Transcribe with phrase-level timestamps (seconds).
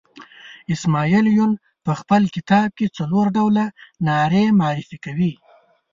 [0.73, 1.51] اسماعیل یون
[1.85, 3.65] په خپل کتاب کې څلور ډوله
[4.07, 5.33] نارې معرفي کوي.